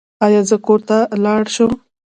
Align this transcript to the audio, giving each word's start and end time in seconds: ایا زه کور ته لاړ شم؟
ایا 0.25 0.41
زه 0.49 0.55
کور 0.65 0.79
ته 0.89 0.97
لاړ 1.23 1.41
شم؟ 1.55 1.71